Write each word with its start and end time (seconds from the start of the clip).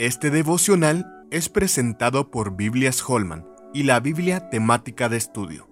Este 0.00 0.30
devocional 0.30 1.26
es 1.30 1.50
presentado 1.50 2.30
por 2.30 2.56
Biblias 2.56 3.04
Holman 3.06 3.46
y 3.74 3.82
la 3.82 4.00
Biblia 4.00 4.48
temática 4.48 5.10
de 5.10 5.18
estudio. 5.18 5.68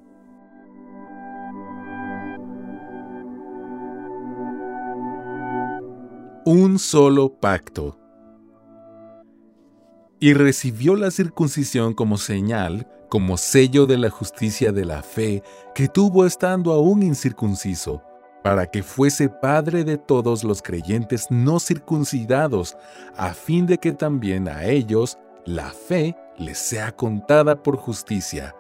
Un 6.45 6.79
solo 6.79 7.41
pacto. 7.41 7.99
Y 10.21 10.35
recibió 10.35 10.95
la 10.95 11.11
circuncisión 11.11 11.95
como 11.95 12.19
señal, 12.19 12.87
como 13.09 13.39
sello 13.39 13.87
de 13.87 13.97
la 13.97 14.11
justicia 14.11 14.73
de 14.73 14.85
la 14.85 15.03
fe 15.03 15.43
que 15.75 15.89
tuvo 15.89 16.27
estando 16.27 16.75
aún 16.75 17.03
incircunciso 17.03 18.03
para 18.49 18.67
que 18.67 18.83
fuese 18.83 19.29
Padre 19.29 19.85
de 19.85 19.99
todos 19.99 20.43
los 20.43 20.63
creyentes 20.63 21.27
no 21.29 21.61
circuncidados, 21.61 22.79
a 23.15 23.35
fin 23.35 23.67
de 23.67 23.77
que 23.77 23.93
también 23.93 24.49
a 24.49 24.65
ellos 24.65 25.19
la 25.45 25.69
fe 25.69 26.17
les 26.39 26.57
sea 26.57 26.93
contada 26.93 27.63
por 27.63 27.77
justicia. 27.77 28.57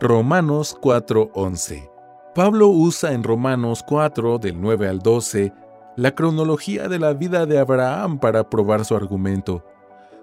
Romanos 0.00 0.74
4:11 0.80 1.86
Pablo 2.34 2.68
usa 2.68 3.12
en 3.12 3.22
Romanos 3.22 3.84
4 3.86 4.38
del 4.38 4.58
9 4.58 4.88
al 4.88 5.00
12 5.00 5.52
la 5.96 6.14
cronología 6.14 6.88
de 6.88 6.98
la 6.98 7.12
vida 7.12 7.44
de 7.44 7.58
Abraham 7.58 8.18
para 8.18 8.48
probar 8.48 8.86
su 8.86 8.96
argumento. 8.96 9.62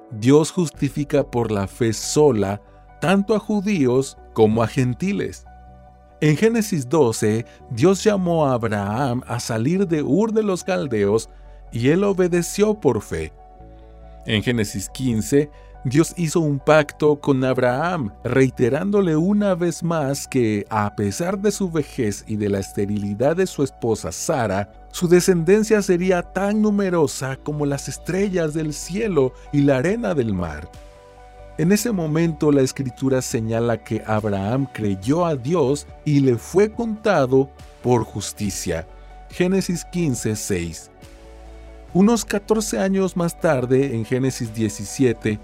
Dios 0.10 0.52
justifica 0.52 1.24
por 1.24 1.52
la 1.52 1.68
fe 1.68 1.94
sola 1.94 2.64
tanto 3.00 3.36
a 3.36 3.40
judíos 3.40 4.18
como 4.34 4.64
a 4.64 4.68
gentiles. 4.68 5.46
En 6.24 6.38
Génesis 6.38 6.88
12, 6.88 7.46
Dios 7.70 8.02
llamó 8.02 8.46
a 8.46 8.54
Abraham 8.54 9.24
a 9.28 9.42
salir 9.42 9.86
de 9.86 10.02
Ur 10.02 10.32
de 10.32 10.42
los 10.42 10.64
Caldeos 10.64 11.30
y 11.70 11.90
él 11.90 12.06
obedeció 12.06 12.76
por 12.76 13.02
fe. 13.02 13.34
En 14.26 14.42
Génesis 14.42 14.88
15, 14.88 15.52
Dios 15.84 16.14
hizo 16.16 16.40
un 16.40 16.60
pacto 16.60 17.20
con 17.20 17.44
Abraham, 17.44 18.14
reiterándole 18.24 19.18
una 19.18 19.54
vez 19.54 19.84
más 19.84 20.26
que, 20.26 20.66
a 20.70 20.96
pesar 20.96 21.40
de 21.40 21.52
su 21.52 21.70
vejez 21.70 22.24
y 22.26 22.38
de 22.38 22.48
la 22.48 22.60
esterilidad 22.60 23.36
de 23.36 23.46
su 23.46 23.62
esposa 23.62 24.14
Sara, 24.14 24.72
su 24.94 25.10
descendencia 25.10 25.82
sería 25.82 26.22
tan 26.22 26.62
numerosa 26.62 27.36
como 27.36 27.66
las 27.66 27.90
estrellas 27.90 28.54
del 28.54 28.72
cielo 28.72 29.34
y 29.52 29.64
la 29.64 29.80
arena 29.80 30.14
del 30.14 30.34
mar. 30.34 30.70
En 31.56 31.72
ese 31.72 31.92
momento 31.92 32.52
la 32.52 32.64
escritura 32.64 33.22
señala 33.22 33.78
que 33.78 34.02
Abraham 34.08 34.68
creyó 34.74 35.24
a 35.24 35.36
Dios 35.36 35.86
y 36.04 36.20
le 36.20 36.36
fue 36.38 36.72
contado 36.72 37.48
por 37.84 38.04
justicia. 38.04 38.88
Génesis 39.30 39.86
15, 39.86 40.36
6. 40.36 40.92
Unos 41.94 42.26
14 42.26 42.80
años 42.80 43.16
más 43.16 43.40
tarde, 43.40 43.96
en 43.96 44.04
Génesis 44.04 44.52
17, 44.52 45.40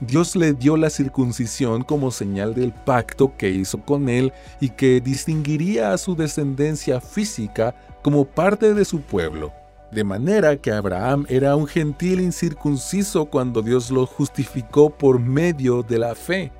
Dios 0.00 0.34
le 0.34 0.54
dio 0.54 0.76
la 0.76 0.90
circuncisión 0.90 1.84
como 1.84 2.10
señal 2.10 2.52
del 2.52 2.72
pacto 2.72 3.36
que 3.36 3.50
hizo 3.50 3.80
con 3.80 4.08
él 4.08 4.32
y 4.60 4.70
que 4.70 5.00
distinguiría 5.00 5.92
a 5.92 5.98
su 5.98 6.16
descendencia 6.16 7.00
física 7.00 7.76
como 8.02 8.24
parte 8.24 8.74
de 8.74 8.84
su 8.84 9.02
pueblo. 9.02 9.52
De 9.94 10.02
manera 10.02 10.56
que 10.56 10.72
Abraham 10.72 11.24
era 11.28 11.54
un 11.54 11.68
gentil 11.68 12.18
incircunciso 12.18 13.26
cuando 13.26 13.62
Dios 13.62 13.92
lo 13.92 14.06
justificó 14.06 14.90
por 14.90 15.20
medio 15.20 15.84
de 15.84 15.98
la 15.98 16.16
fe. 16.16 16.50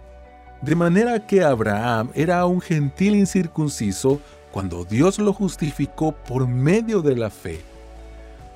De 0.62 0.76
manera 0.76 1.26
que 1.26 1.42
Abraham 1.42 2.10
era 2.14 2.46
un 2.46 2.60
gentil 2.60 3.16
incircunciso 3.16 4.20
cuando 4.52 4.84
Dios 4.84 5.18
lo 5.18 5.32
justificó 5.32 6.12
por 6.12 6.46
medio 6.46 7.02
de 7.02 7.16
la 7.16 7.28
fe. 7.28 7.60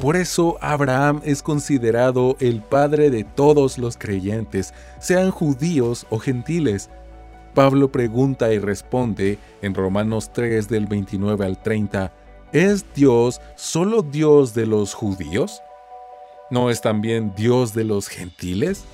Por 0.00 0.14
eso 0.14 0.56
Abraham 0.60 1.22
es 1.24 1.42
considerado 1.42 2.36
el 2.38 2.62
padre 2.62 3.10
de 3.10 3.24
todos 3.24 3.78
los 3.78 3.96
creyentes, 3.96 4.72
sean 5.00 5.32
judíos 5.32 6.06
o 6.08 6.20
gentiles. 6.20 6.88
Pablo 7.52 7.90
pregunta 7.90 8.52
y 8.52 8.60
responde 8.60 9.38
en 9.60 9.74
Romanos 9.74 10.30
3 10.32 10.68
del 10.68 10.86
29 10.86 11.44
al 11.44 11.60
30, 11.60 12.12
¿Es 12.52 12.86
Dios 12.94 13.40
solo 13.56 14.00
Dios 14.00 14.54
de 14.54 14.64
los 14.64 14.94
judíos? 14.94 15.60
¿No 16.50 16.70
es 16.70 16.80
también 16.80 17.34
Dios 17.36 17.74
de 17.74 17.84
los 17.84 18.08
gentiles? 18.08 18.84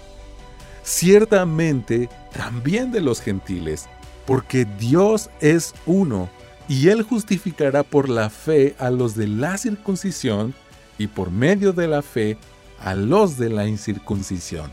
Ciertamente 0.82 2.08
también 2.36 2.90
de 2.90 3.00
los 3.00 3.20
gentiles, 3.20 3.86
porque 4.26 4.64
Dios 4.64 5.30
es 5.40 5.72
uno, 5.86 6.28
y 6.68 6.88
Él 6.88 7.02
justificará 7.02 7.84
por 7.84 8.08
la 8.08 8.28
fe 8.28 8.74
a 8.78 8.90
los 8.90 9.14
de 9.14 9.28
la 9.28 9.56
circuncisión 9.56 10.52
y 10.98 11.06
por 11.06 11.30
medio 11.30 11.72
de 11.72 11.86
la 11.86 12.02
fe 12.02 12.36
a 12.80 12.94
los 12.94 13.38
de 13.38 13.50
la 13.50 13.68
incircuncisión. 13.68 14.72